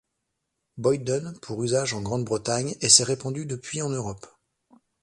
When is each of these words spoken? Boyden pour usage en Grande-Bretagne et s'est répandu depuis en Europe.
Boyden 0.77 1.31
pour 1.43 1.61
usage 1.61 1.93
en 1.93 2.01
Grande-Bretagne 2.01 2.73
et 2.81 2.89
s'est 2.89 3.03
répandu 3.03 3.45
depuis 3.45 3.83
en 3.83 3.89
Europe. 3.91 4.25